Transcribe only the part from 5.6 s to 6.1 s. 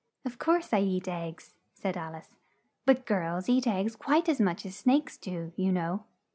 know."